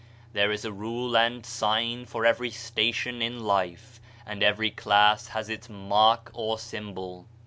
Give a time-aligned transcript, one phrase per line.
[0.33, 5.47] There is a rule and sign for every station in life, and every class has
[5.47, 7.27] its mark or symbol.